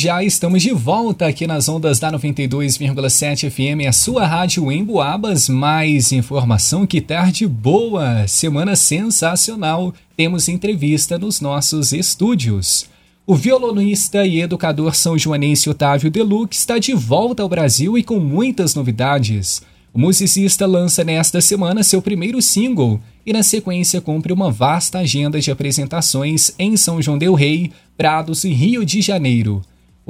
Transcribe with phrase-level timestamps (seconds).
[0.00, 5.46] já estamos de volta aqui nas ondas da 92,7 FM, a sua rádio em Boabas.
[5.46, 9.92] Mais informação que tarde boa, semana sensacional.
[10.16, 12.86] Temos entrevista nos nossos estúdios.
[13.26, 18.18] O violonista e educador são joanense Otávio Deluc está de volta ao Brasil e com
[18.18, 19.60] muitas novidades.
[19.92, 25.38] O musicista lança nesta semana seu primeiro single e, na sequência, cumpre uma vasta agenda
[25.38, 29.60] de apresentações em São João Del Rei, Prados e Rio de Janeiro.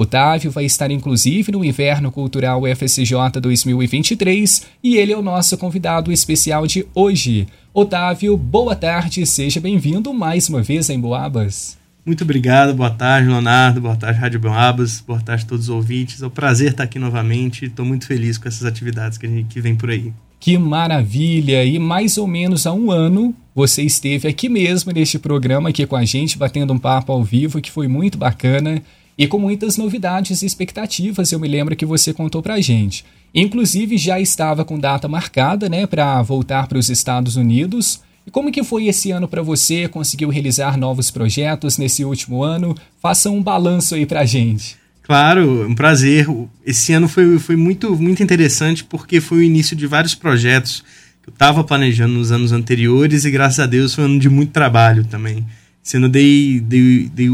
[0.01, 6.11] Otávio vai estar inclusive no Inverno Cultural FSJ 2023 e ele é o nosso convidado
[6.11, 7.46] especial de hoje.
[7.75, 11.77] Otávio, boa tarde, seja bem-vindo mais uma vez em Boabas.
[12.03, 16.22] Muito obrigado, boa tarde, Leonardo, boa tarde, Rádio Boabas, boa tarde a todos os ouvintes.
[16.22, 19.49] É um prazer estar aqui novamente, estou muito feliz com essas atividades que, a gente,
[19.53, 20.14] que vem por aí.
[20.41, 21.63] Que maravilha!
[21.63, 25.94] E mais ou menos há um ano você esteve aqui mesmo neste programa aqui com
[25.94, 28.82] a gente, batendo um papo ao vivo, que foi muito bacana
[29.20, 33.04] e com muitas novidades e expectativas, eu me lembro que você contou pra gente.
[33.34, 38.00] Inclusive já estava com data marcada, né, para voltar para os Estados Unidos.
[38.27, 39.86] E como que foi esse ano para você?
[39.88, 42.74] Conseguiu realizar novos projetos nesse último ano?
[42.98, 44.78] Faça um balanço aí pra gente.
[45.02, 46.27] Claro, um prazer.
[46.64, 50.82] Esse ano foi, foi muito, muito interessante porque foi o início de vários projetos
[51.22, 54.30] que eu estava planejando nos anos anteriores e graças a Deus foi um ano de
[54.30, 55.44] muito trabalho também.
[55.84, 57.28] Esse ano dei, dei, dei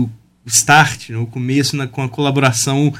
[0.46, 2.92] start, né, o começo na, com a colaboração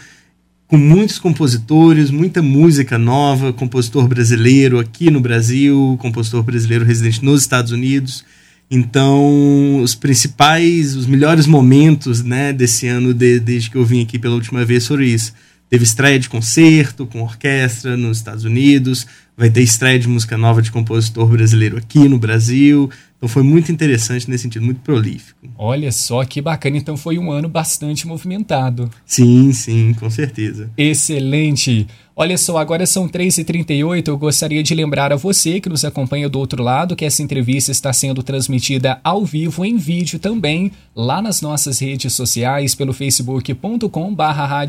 [0.67, 7.43] com muitos compositores, muita música nova, compositor brasileiro aqui no Brasil, compositor brasileiro residente nos
[7.43, 8.25] Estados Unidos.
[8.69, 14.19] Então, os principais, os melhores momentos né, desse ano, de, desde que eu vim aqui
[14.19, 15.33] pela última vez, foram isso.
[15.71, 20.63] Teve estreia de concerto com orquestra nos Estados Unidos, vai ter estreia de música nova
[20.63, 22.91] de compositor brasileiro aqui no Brasil.
[23.17, 25.39] Então foi muito interessante nesse sentido, muito prolífico.
[25.57, 28.91] Olha só que bacana, então foi um ano bastante movimentado.
[29.07, 30.71] Sim, sim, com certeza.
[30.77, 31.87] Excelente.
[32.15, 34.09] Olha só, agora são 3h38.
[34.09, 37.73] Eu gostaria de lembrar a você que nos acompanha do outro lado que essa entrevista
[37.73, 44.67] está sendo transmitida ao vivo em vídeo também, lá nas nossas redes sociais, pelo facebook.com/barra.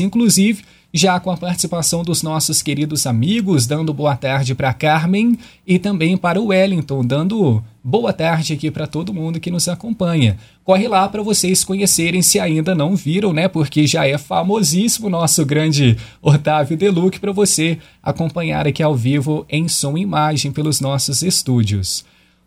[0.00, 0.62] Inclusive,
[0.96, 6.16] já com a participação dos nossos queridos amigos, dando boa tarde para Carmen e também
[6.16, 10.38] para o Wellington, dando boa tarde aqui para todo mundo que nos acompanha.
[10.62, 13.48] Corre lá para vocês conhecerem se ainda não viram, né?
[13.48, 19.66] Porque já é famosíssimo nosso grande Otávio Deluc para você acompanhar aqui ao vivo em
[19.66, 22.04] som e imagem pelos nossos estúdios.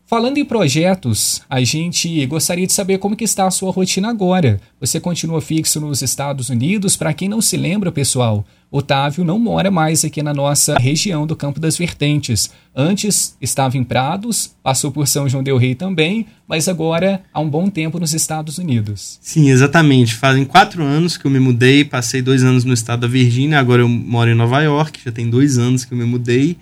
[0.10, 4.58] Falando em projetos, a gente gostaria de saber como que está a sua rotina agora.
[4.80, 6.96] Você continua fixo nos Estados Unidos?
[6.96, 11.36] Para quem não se lembra, pessoal, Otávio não mora mais aqui na nossa região do
[11.36, 12.50] Campo das Vertentes.
[12.74, 17.50] Antes estava em Prados, passou por São João del Rei também, mas agora há um
[17.50, 19.20] bom tempo nos Estados Unidos.
[19.22, 20.16] Sim, exatamente.
[20.16, 23.82] Fazem quatro anos que eu me mudei, passei dois anos no estado da Virgínia, agora
[23.82, 26.56] eu moro em Nova York, já tem dois anos que eu me mudei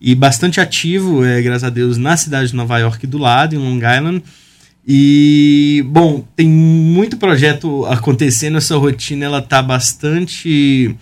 [0.00, 3.58] e bastante ativo, é, graças a Deus, na cidade de Nova York do lado, em
[3.58, 4.22] Long Island.
[4.86, 10.96] E, bom, tem muito projeto acontecendo, essa rotina ela tá bastante,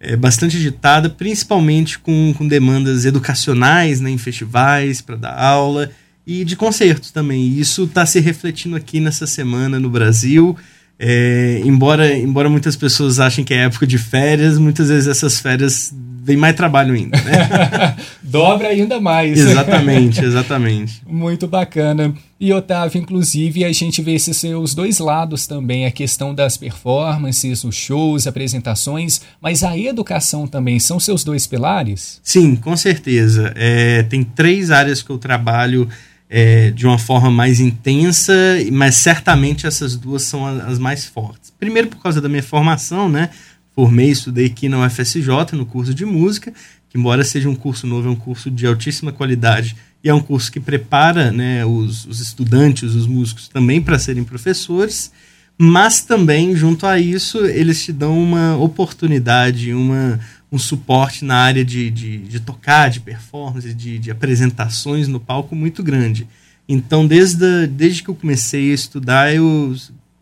[0.00, 5.90] é, bastante agitada, principalmente com, com demandas educacionais, né, em festivais, para dar aula,
[6.26, 7.58] e de concertos também.
[7.58, 10.56] Isso está se refletindo aqui nessa semana no Brasil.
[10.98, 15.94] É, embora, embora muitas pessoas achem que é época de férias, muitas vezes essas férias
[16.28, 17.96] vem mais trabalho ainda, né?
[18.22, 19.38] Dobra ainda mais.
[19.38, 21.00] Exatamente, exatamente.
[21.06, 22.14] Muito bacana.
[22.38, 27.64] E Otávio, inclusive, a gente vê esses seus dois lados também, a questão das performances,
[27.64, 32.20] os shows, apresentações, mas a educação também são seus dois pilares?
[32.22, 33.52] Sim, com certeza.
[33.56, 35.88] É, tem três áreas que eu trabalho
[36.28, 38.34] é, de uma forma mais intensa,
[38.70, 41.50] mas certamente essas duas são as mais fortes.
[41.58, 43.30] Primeiro, por causa da minha formação, né?
[43.78, 46.52] Formei, estudei aqui na UFSJ, no curso de música,
[46.90, 50.20] que, embora seja um curso novo, é um curso de altíssima qualidade e é um
[50.20, 55.12] curso que prepara né, os, os estudantes, os músicos também para serem professores,
[55.56, 60.18] mas também, junto a isso, eles te dão uma oportunidade, uma,
[60.50, 65.54] um suporte na área de, de, de tocar, de performance, de, de, apresentações no palco
[65.54, 66.26] muito grande.
[66.68, 69.72] Então, desde, a, desde que eu comecei a estudar, eu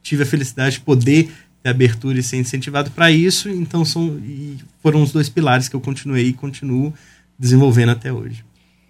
[0.02, 1.32] tive a felicidade de poder
[1.70, 3.48] abertura e ser incentivado para isso.
[3.48, 4.20] Então, são,
[4.82, 6.92] foram os dois pilares que eu continuei e continuo
[7.38, 8.44] desenvolvendo até hoje.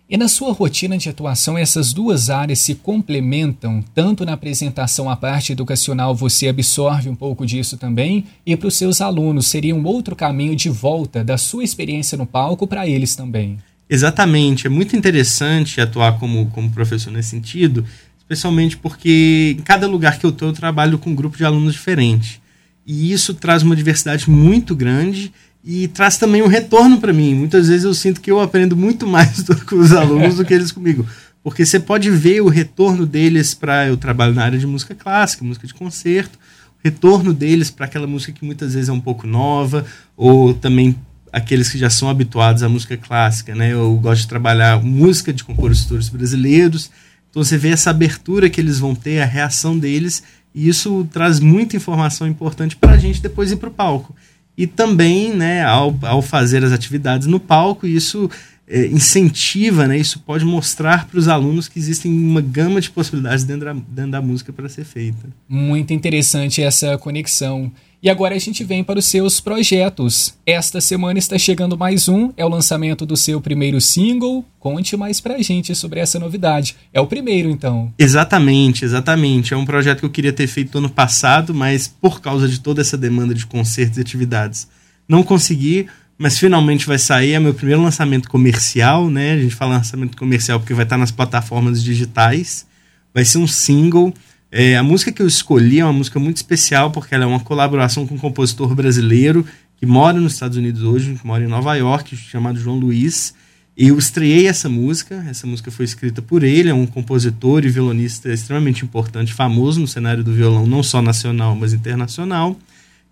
[0.09, 5.17] E na sua rotina de atuação, essas duas áreas se complementam, tanto na apresentação à
[5.17, 9.85] parte educacional, você absorve um pouco disso também, e para os seus alunos seria um
[9.85, 13.59] outro caminho de volta da sua experiência no palco para eles também.
[13.91, 17.85] Exatamente, é muito interessante atuar como, como professor nesse sentido,
[18.17, 21.75] especialmente porque em cada lugar que eu estou eu trabalho com um grupo de alunos
[21.75, 22.41] diferente.
[22.87, 25.33] E isso traz uma diversidade muito grande
[25.65, 27.35] e traz também um retorno para mim.
[27.35, 30.55] Muitas vezes eu sinto que eu aprendo muito mais do, com os alunos do que
[30.55, 31.05] eles comigo.
[31.43, 33.87] Porque você pode ver o retorno deles para.
[33.89, 36.39] Eu trabalho na área de música clássica, música de concerto,
[36.83, 39.85] retorno deles para aquela música que muitas vezes é um pouco nova,
[40.17, 40.97] ou também
[41.33, 43.73] aqueles que já são habituados à música clássica, né?
[43.73, 46.91] Eu gosto de trabalhar música de compositores brasileiros.
[47.31, 50.23] Então você vê essa abertura que eles vão ter, a reação deles,
[50.57, 54.17] e isso traz muita informação importante para a gente depois ir para o palco.
[54.57, 58.31] E também, né, ao, ao fazer as atividades no palco, isso
[58.67, 63.45] é, incentiva, né, isso pode mostrar para os alunos que existem uma gama de possibilidades
[63.45, 65.29] dentro da, dentro da música para ser feita.
[65.47, 67.71] Muito interessante essa conexão.
[68.07, 70.33] E agora a gente vem para os seus projetos.
[70.47, 74.45] Esta semana está chegando mais um, é o lançamento do seu primeiro single.
[74.61, 76.77] Conte mais pra gente sobre essa novidade.
[76.95, 77.93] É o primeiro, então.
[77.99, 79.53] Exatamente, exatamente.
[79.53, 82.81] É um projeto que eu queria ter feito ano passado, mas por causa de toda
[82.81, 84.69] essa demanda de concertos e atividades,
[85.09, 87.33] não consegui, mas finalmente vai sair.
[87.33, 89.33] É meu primeiro lançamento comercial, né?
[89.33, 92.69] A gente fala lançamento comercial porque vai estar nas plataformas digitais.
[93.13, 94.15] Vai ser um single
[94.51, 97.41] é, a música que eu escolhi é uma música muito especial porque ela é uma
[97.41, 99.45] colaboração com um compositor brasileiro
[99.77, 103.35] que mora nos Estados Unidos hoje, que mora em Nova York, chamado João Luiz.
[103.77, 105.23] E eu estreiei essa música.
[105.29, 109.87] Essa música foi escrita por ele, é um compositor e violonista extremamente importante, famoso no
[109.87, 112.59] cenário do violão, não só nacional, mas internacional.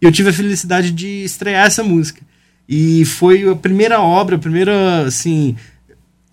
[0.01, 2.23] E eu tive a felicidade de estrear essa música.
[2.67, 5.55] E foi a primeira obra, a primeira, assim,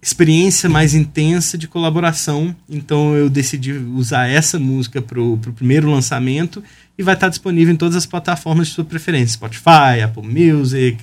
[0.01, 2.55] experiência mais intensa de colaboração.
[2.67, 6.63] Então eu decidi usar essa música para o primeiro lançamento
[6.97, 10.97] e vai estar disponível em todas as plataformas de sua preferência: Spotify, Apple Music,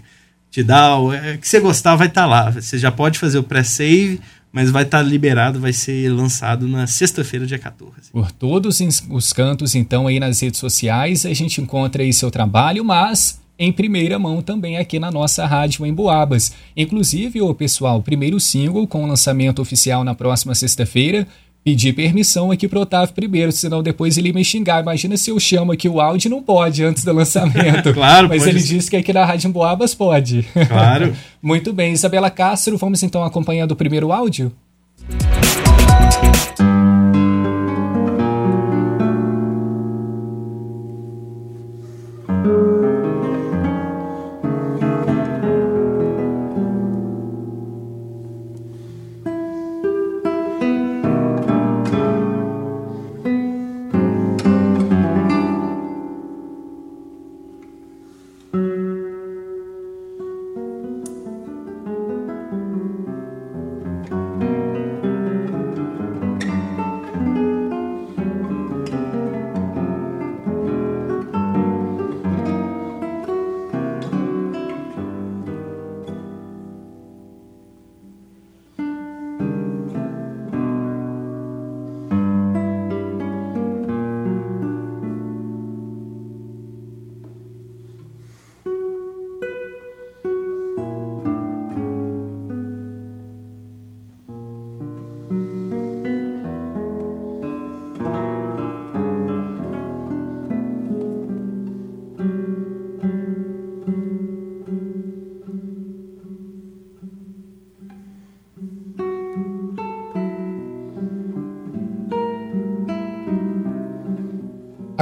[0.50, 1.12] Tidal.
[1.12, 2.50] É, que você gostar vai estar lá.
[2.50, 4.20] Você já pode fazer o pré-save.
[4.50, 8.10] Mas vai estar liberado, vai ser lançado na sexta-feira, dia 14.
[8.10, 8.80] Por todos
[9.10, 13.72] os cantos, então, aí nas redes sociais, a gente encontra aí seu trabalho, mas em
[13.72, 16.52] primeira mão também aqui na nossa rádio em Boabas.
[16.76, 21.26] Inclusive, o pessoal, primeiro single com lançamento oficial na próxima sexta-feira.
[21.64, 24.80] Pedi permissão aqui pro Otávio primeiro, senão depois ele me xingar.
[24.80, 27.92] Imagina se eu chamo aqui o áudio não pode antes do lançamento.
[27.92, 30.46] claro, Mas ele disse que aqui na Rádio Boabas pode.
[30.68, 31.14] Claro.
[31.42, 34.52] Muito bem, Isabela Castro, vamos então acompanhando o primeiro áudio?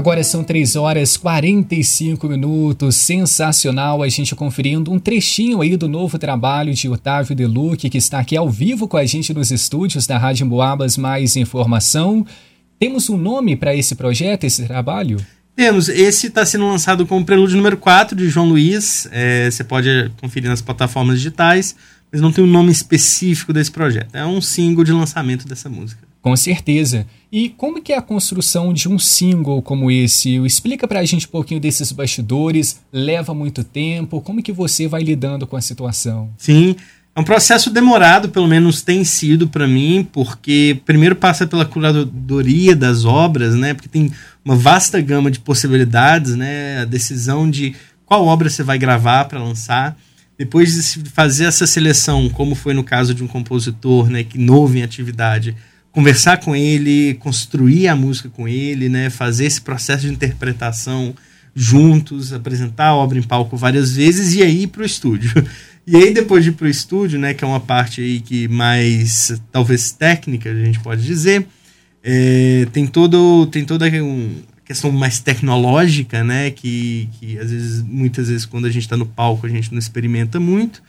[0.06, 2.94] Agora são 3 horas 45 minutos.
[2.94, 8.20] Sensacional a gente conferindo um trechinho aí do novo trabalho de Otávio Deluque, que está
[8.20, 12.24] aqui ao vivo com a gente nos estúdios da Rádio Boabas Mais Informação.
[12.78, 15.16] Temos um nome para esse projeto, esse trabalho?
[15.56, 15.88] Temos.
[15.88, 19.08] Esse está sendo lançado como prelúdio número 4 de João Luiz.
[19.10, 21.74] É, você pode conferir nas plataformas digitais,
[22.12, 24.14] mas não tem um nome específico desse projeto.
[24.14, 26.06] É um single de lançamento dessa música.
[26.26, 27.06] Com certeza.
[27.30, 30.44] E como que é a construção de um single como esse?
[30.44, 32.80] Explica pra gente um pouquinho desses bastidores.
[32.92, 34.20] Leva muito tempo?
[34.20, 36.28] Como que você vai lidando com a situação?
[36.36, 36.74] Sim,
[37.14, 42.74] é um processo demorado, pelo menos tem sido para mim, porque primeiro passa pela curadoria
[42.74, 43.72] das obras, né?
[43.72, 44.10] Porque tem
[44.44, 46.80] uma vasta gama de possibilidades, né?
[46.80, 47.72] A decisão de
[48.04, 49.96] qual obra você vai gravar para lançar.
[50.36, 54.76] Depois de fazer essa seleção, como foi no caso de um compositor, né, que novo
[54.76, 55.56] em atividade,
[55.96, 61.14] conversar com ele, construir a música com ele, né, fazer esse processo de interpretação
[61.54, 65.32] juntos, apresentar a obra em palco várias vezes e aí ir para o estúdio.
[65.88, 68.48] E aí depois de ir para o estúdio, né, que é uma parte aí que
[68.48, 71.46] mais talvez técnica a gente pode dizer,
[72.02, 74.34] é, tem todo tem toda um,
[74.64, 76.50] questão mais tecnológica, né?
[76.50, 79.78] Que, que às vezes, muitas vezes, quando a gente está no palco, a gente não
[79.78, 80.82] experimenta muito.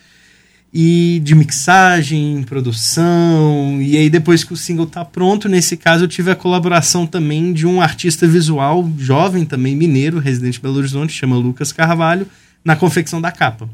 [0.80, 3.82] E de mixagem, produção.
[3.82, 7.52] E aí, depois que o single tá pronto, nesse caso, eu tive a colaboração também
[7.52, 12.28] de um artista visual jovem, também mineiro, residente de Belo Horizonte, chama Lucas Carvalho,
[12.64, 13.68] na confecção da capa.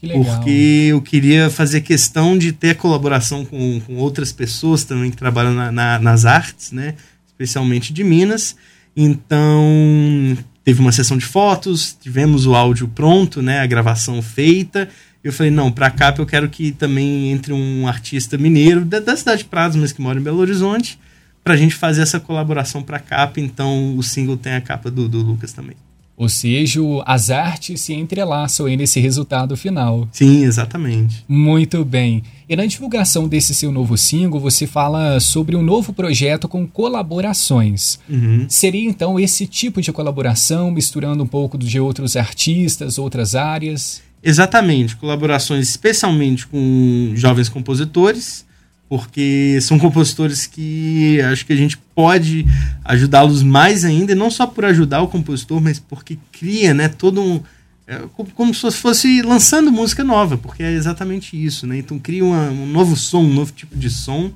[0.00, 5.54] Porque eu queria fazer questão de ter colaboração com, com outras pessoas também que trabalham
[5.54, 6.96] na, na, nas artes, né?
[7.28, 8.56] Especialmente de Minas.
[8.96, 13.60] Então, teve uma sessão de fotos, tivemos o áudio pronto, né?
[13.60, 14.88] A gravação feita.
[15.22, 19.16] Eu falei, não, para capa eu quero que também entre um artista mineiro da, da
[19.16, 20.98] cidade de Prados, mas que mora em Belo Horizonte,
[21.44, 23.38] para a gente fazer essa colaboração para capa.
[23.38, 25.76] Então, o single tem a capa do, do Lucas também.
[26.20, 30.06] Ou seja, as artes se entrelaçam aí nesse resultado final.
[30.12, 31.24] Sim, exatamente.
[31.26, 32.22] Muito bem.
[32.46, 37.98] E na divulgação desse seu novo single, você fala sobre um novo projeto com colaborações.
[38.06, 38.44] Uhum.
[38.50, 44.02] Seria então esse tipo de colaboração, misturando um pouco de outros artistas, outras áreas?
[44.22, 44.96] Exatamente.
[44.96, 48.44] Colaborações especialmente com jovens compositores
[48.90, 52.44] porque são compositores que acho que a gente pode
[52.84, 57.40] ajudá-los mais ainda, não só por ajudar o compositor, mas porque cria, né, todo um
[57.86, 58.02] é,
[58.34, 61.78] como se fosse lançando música nova, porque é exatamente isso, né?
[61.78, 64.30] Então cria uma, um novo som, um novo tipo de som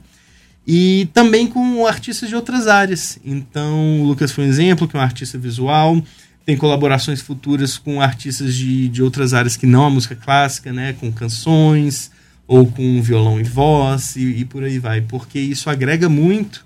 [0.66, 3.16] e também com artistas de outras áreas.
[3.24, 6.02] Então o Lucas foi um exemplo, que é um artista visual,
[6.44, 10.94] tem colaborações futuras com artistas de, de outras áreas que não a música clássica, né?
[11.00, 12.10] Com canções,
[12.46, 16.64] ou com violão e voz e, e, por aí vai, porque isso agrega muito,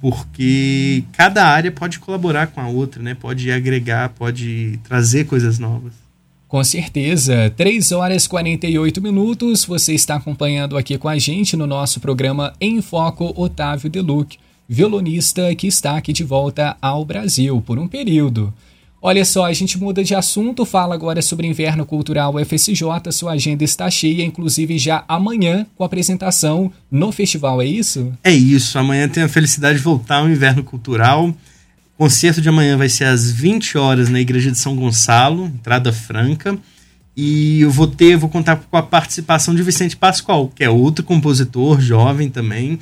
[0.00, 3.14] porque cada área pode colaborar com a outra, né?
[3.14, 5.92] Pode agregar, pode trazer coisas novas.
[6.48, 11.66] Com certeza, 3 horas e 48 minutos, você está acompanhando aqui com a gente no
[11.66, 14.36] nosso programa Em Foco Otávio Deluc,
[14.68, 18.52] violonista que está aqui de volta ao Brasil por um período.
[19.06, 23.12] Olha só, a gente muda de assunto, fala agora sobre Inverno Cultural UFSJ.
[23.12, 28.10] Sua agenda está cheia, inclusive já amanhã, com apresentação no festival, é isso?
[28.24, 28.78] É isso.
[28.78, 31.28] Amanhã tenho a felicidade de voltar ao Inverno Cultural.
[31.28, 31.34] O
[31.98, 36.56] concerto de amanhã vai ser às 20 horas na Igreja de São Gonçalo, entrada franca.
[37.14, 41.04] E eu vou ter, vou contar com a participação de Vicente Pascoal, que é outro
[41.04, 42.78] compositor jovem também.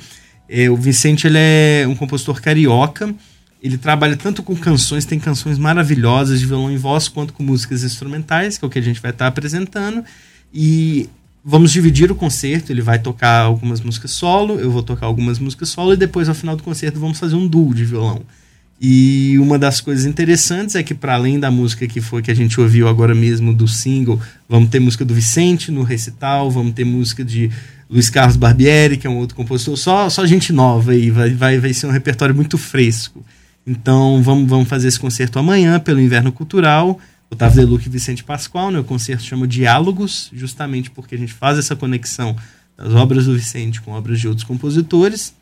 [0.47, 3.13] É, o Vicente ele é um compositor carioca
[3.63, 7.81] ele trabalha tanto com canções, tem canções maravilhosas de violão e voz, quanto com músicas
[7.81, 10.03] instrumentais, que é o que a gente vai estar apresentando.
[10.53, 11.09] E
[11.45, 12.73] vamos dividir o concerto.
[12.73, 16.35] Ele vai tocar algumas músicas solo, eu vou tocar algumas músicas solo, e depois, ao
[16.35, 18.21] final do concerto, vamos fazer um duo de violão.
[18.81, 22.35] E uma das coisas interessantes é que, para além da música que foi que a
[22.35, 26.83] gente ouviu agora mesmo do single, vamos ter música do Vicente no recital, vamos ter
[26.83, 27.49] música de
[27.89, 31.59] Luiz Carlos Barbieri, que é um outro compositor, só, só gente nova aí, vai, vai,
[31.59, 33.23] vai ser um repertório muito fresco.
[33.65, 36.99] Então vamos, vamos fazer esse concerto amanhã pelo Inverno Cultural.
[37.31, 38.79] Otávio Deluc e Vicente Pascoal, né?
[38.79, 42.35] o concerto chama Diálogos, justamente porque a gente faz essa conexão
[42.77, 45.33] das obras do Vicente com obras de outros compositores.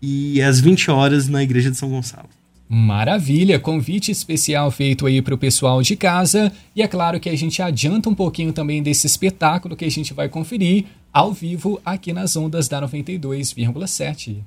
[0.00, 2.28] E é às 20 horas na Igreja de São Gonçalo.
[2.68, 6.50] Maravilha, convite especial feito aí para o pessoal de casa.
[6.74, 10.14] E é claro que a gente adianta um pouquinho também desse espetáculo que a gente
[10.14, 14.38] vai conferir ao vivo aqui nas ondas da 92,7.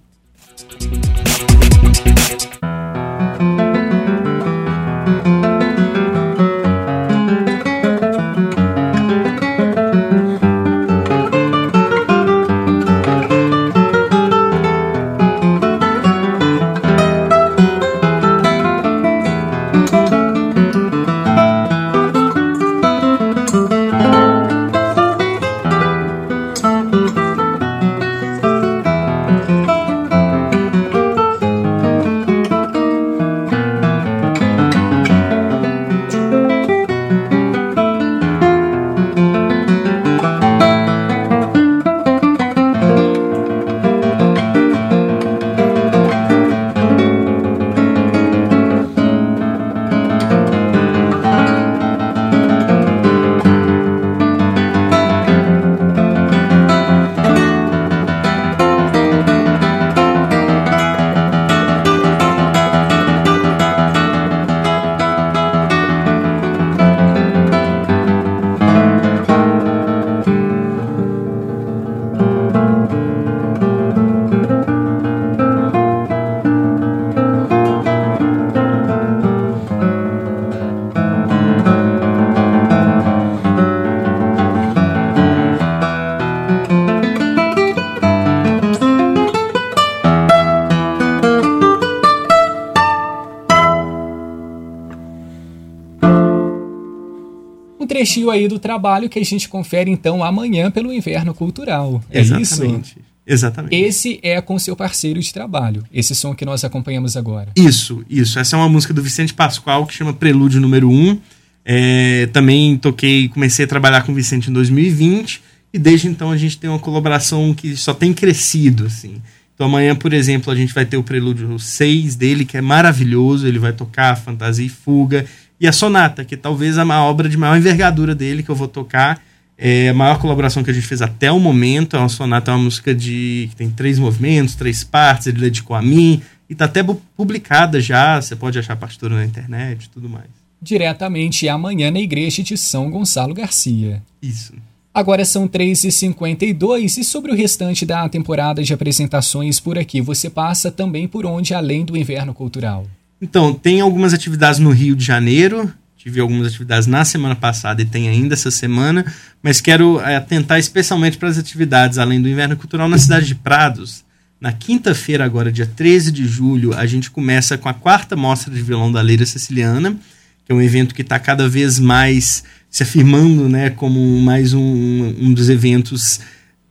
[98.05, 102.03] Trechinho aí do trabalho que a gente confere então amanhã pelo Inverno Cultural.
[102.12, 102.91] É Exatamente.
[102.91, 103.00] isso?
[103.25, 103.75] Exatamente.
[103.75, 107.50] Esse é com seu parceiro de trabalho, esse som que nós acompanhamos agora.
[107.55, 108.38] Isso, isso.
[108.38, 111.19] Essa é uma música do Vicente Pascoal que chama Prelúdio número 1.
[111.65, 115.41] É, também toquei, comecei a trabalhar com o Vicente em 2020
[115.74, 119.19] e desde então a gente tem uma colaboração que só tem crescido, assim.
[119.55, 123.47] Então amanhã, por exemplo, a gente vai ter o Prelúdio 6 dele, que é maravilhoso,
[123.47, 125.25] ele vai tocar Fantasia e Fuga,
[125.59, 128.67] e a Sonata, que é talvez a obra de maior envergadura dele que eu vou
[128.67, 129.21] tocar,
[129.57, 131.95] é a maior colaboração que a gente fez até o momento.
[131.95, 135.27] É uma sonata, é uma música de que tem três movimentos, três partes.
[135.27, 136.83] Ele dedicou a mim e está até
[137.15, 138.21] publicada já.
[138.21, 140.27] Você pode achar a partitura na internet e tudo mais.
[140.62, 144.01] Diretamente amanhã na igreja de São Gonçalo Garcia.
[144.21, 144.53] Isso.
[144.93, 150.71] Agora são 3h52 e sobre o restante da temporada de apresentações por aqui, você passa
[150.71, 152.88] também por onde além do inverno cultural?
[153.22, 157.86] Então, tem algumas atividades no Rio de Janeiro, tive algumas atividades na semana passada e
[157.86, 159.05] tem ainda essa semana,
[159.41, 163.36] mas quero é, atentar especialmente para as atividades além do Inverno Cultural na cidade de
[163.36, 164.05] Prados.
[164.39, 168.62] Na quinta-feira, agora, dia 13 de julho, a gente começa com a quarta mostra de
[168.62, 169.98] violão da Leira Siciliana,
[170.45, 175.15] que é um evento que está cada vez mais se afirmando né, como mais um,
[175.19, 176.19] um dos eventos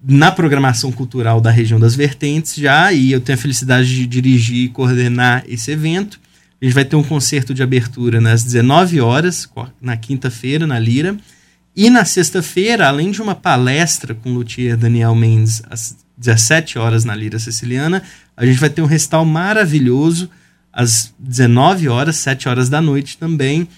[0.07, 4.67] na programação cultural da região das vertentes já, e eu tenho a felicidade de dirigir
[4.67, 6.21] e coordenar esse evento.
[6.65, 9.47] A gente vai ter um concerto de abertura nas 19 horas,
[9.83, 11.15] na quinta-feira, na Lira.
[11.77, 17.05] E na sexta-feira, além de uma palestra com o luthier Daniel Mendes às 17 horas
[17.05, 18.03] na Lira Siciliana,
[18.35, 20.31] a gente vai ter um recital maravilhoso
[20.73, 23.69] às 19 horas, 7 horas da noite também,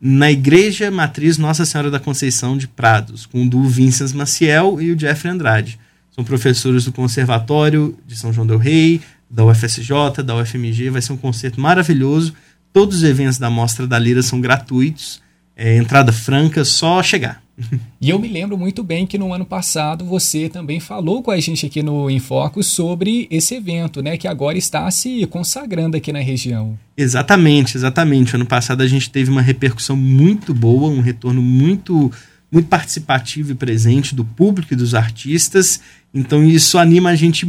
[0.00, 4.90] na Igreja Matriz Nossa Senhora da Conceição de Prados, com o duo Vincent Maciel e
[4.90, 5.78] o Jeffrey Andrade.
[6.10, 9.00] São professores do Conservatório de São João del Rei,
[9.32, 10.90] da UFSJ, da UFMG.
[10.90, 12.34] Vai ser um concerto maravilhoso.
[12.72, 15.22] Todos os eventos da Mostra da Lira são gratuitos.
[15.56, 17.42] É, entrada franca, só chegar.
[18.00, 21.38] E eu me lembro muito bem que no ano passado você também falou com a
[21.38, 24.16] gente aqui no Infoco sobre esse evento, né?
[24.16, 26.76] Que agora está se consagrando aqui na região.
[26.96, 28.34] Exatamente, exatamente.
[28.34, 32.10] Ano passado a gente teve uma repercussão muito boa, um retorno muito
[32.52, 35.80] muito participativo e presente do público e dos artistas.
[36.12, 37.46] Então isso anima a gente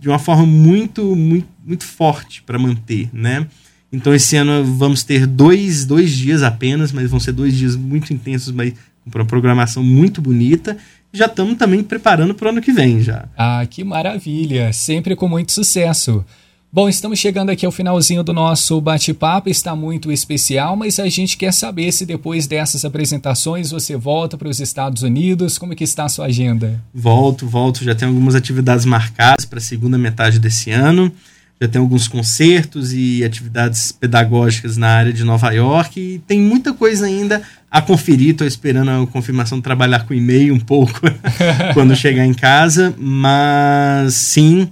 [0.00, 3.46] de uma forma muito, muito, muito forte para manter, né?
[3.92, 8.14] Então esse ano vamos ter dois, dois dias apenas, mas vão ser dois dias muito
[8.14, 8.72] intensos, mas
[9.04, 10.76] com uma programação muito bonita.
[11.12, 13.26] Já estamos também preparando para o ano que vem já.
[13.36, 14.72] Ah, que maravilha!
[14.72, 16.24] Sempre com muito sucesso.
[16.72, 21.36] Bom, estamos chegando aqui ao finalzinho do nosso bate-papo, está muito especial, mas a gente
[21.36, 25.84] quer saber se depois dessas apresentações você volta para os Estados Unidos, como é que
[25.84, 26.82] está a sua agenda?
[26.92, 31.10] Volto, volto, já tenho algumas atividades marcadas para a segunda metade desse ano,
[31.58, 36.74] já tenho alguns concertos e atividades pedagógicas na área de Nova York e tem muita
[36.74, 41.00] coisa ainda a conferir, estou esperando a confirmação de trabalhar com e-mail um pouco
[41.72, 44.68] quando chegar em casa, mas sim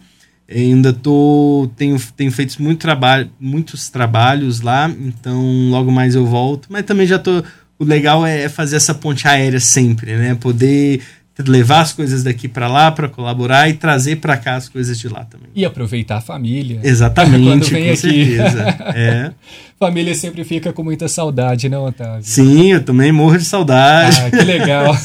[0.61, 6.69] ainda tô tenho, tenho feito muito trabalho, muitos trabalhos lá, então logo mais eu volto.
[6.71, 7.43] Mas também já tô.
[7.77, 10.37] O legal é fazer essa ponte aérea sempre, né?
[10.37, 11.01] Poder
[11.43, 15.09] levar as coisas daqui para lá para colaborar e trazer para cá as coisas de
[15.09, 15.49] lá também.
[15.55, 16.81] E aproveitar a família.
[16.83, 17.97] Exatamente, com aqui.
[17.97, 18.63] certeza.
[18.95, 19.33] é.
[19.79, 22.23] Família sempre fica com muita saudade, não, Otávio?
[22.23, 24.17] Sim, eu também morro de saudade.
[24.19, 24.97] Ah, que legal.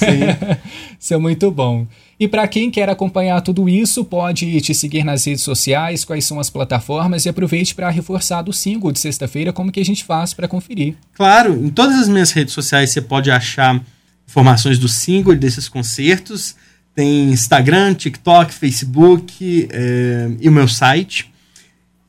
[0.97, 1.87] Isso é muito bom.
[2.19, 6.37] E para quem quer acompanhar tudo isso, pode te seguir nas redes sociais, quais são
[6.39, 10.33] as plataformas e aproveite para reforçar do single de sexta-feira, como que a gente faz
[10.33, 10.95] para conferir.
[11.13, 13.81] Claro, em todas as minhas redes sociais você pode achar
[14.29, 16.55] informações do single desses concertos.
[16.93, 21.31] Tem Instagram, TikTok, Facebook é, e o meu site.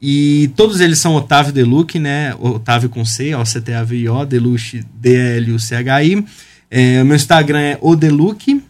[0.03, 2.35] E todos eles são Otávio Deluxe, né?
[2.39, 6.25] Otávio com C, O-C-T-A-V-I-O, Deluxe, D-L-U-C-H-I.
[6.71, 8.63] É, o meu Instagram é Odeluque.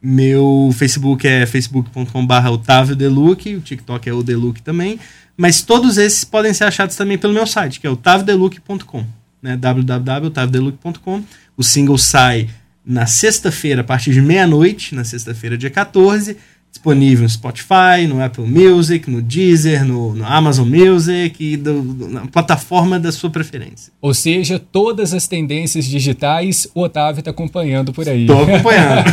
[0.00, 5.00] Meu Facebook é facebook.com.br Otávio Deluque, o TikTok é o Deluque também,
[5.36, 9.04] mas todos esses podem ser achados também pelo meu site, que é otaviodeluque.com,
[9.42, 9.56] né?
[9.56, 11.24] www.otaviodeluque.com.
[11.56, 12.48] O single sai
[12.88, 16.38] na sexta-feira, a partir de meia-noite, na sexta-feira, dia 14,
[16.70, 22.08] disponível no Spotify, no Apple Music, no Deezer, no, no Amazon Music e do, do,
[22.08, 23.92] na plataforma da sua preferência.
[24.00, 28.22] Ou seja, todas as tendências digitais o Otávio está acompanhando por aí.
[28.22, 29.04] Estou acompanhando.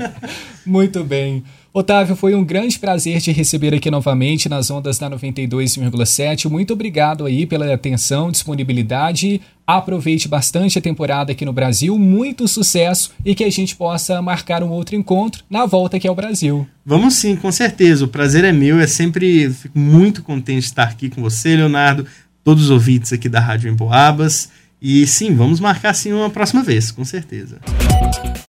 [0.64, 1.44] Muito bem.
[1.72, 6.50] Otávio, foi um grande prazer te receber aqui novamente nas ondas da 92,7.
[6.50, 9.40] Muito obrigado aí pela atenção, disponibilidade.
[9.64, 14.64] Aproveite bastante a temporada aqui no Brasil, muito sucesso e que a gente possa marcar
[14.64, 16.66] um outro encontro na volta aqui ao Brasil.
[16.84, 18.04] Vamos sim, com certeza.
[18.04, 18.80] O prazer é meu.
[18.80, 22.04] É sempre fico muito contente de estar aqui com você, Leonardo,
[22.42, 24.50] todos os ouvintes aqui da Rádio Emboabas.
[24.82, 27.60] E sim, vamos marcar sim uma próxima vez, com certeza.